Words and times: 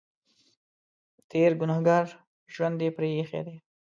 تېر 1.29 1.51
ګنهګار 1.59 2.05
ژوند 2.53 2.77
یې 2.85 2.89
پرې 2.97 3.09
اېښی 3.15 3.41
دی. 3.47 3.57